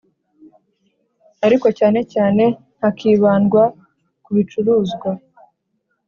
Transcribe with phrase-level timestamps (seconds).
[1.45, 2.43] ariko cyane cyane
[2.81, 3.63] hakibandwa
[4.23, 5.09] ku bicuruzwa